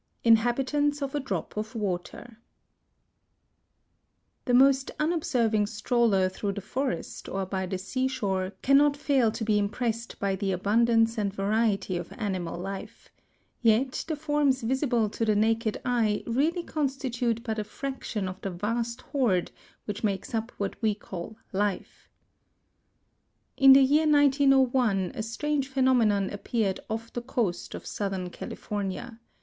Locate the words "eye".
15.85-16.23